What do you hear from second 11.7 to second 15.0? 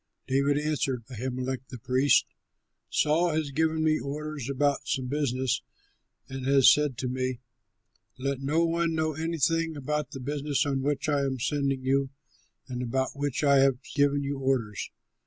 you and about which I have given you orders.'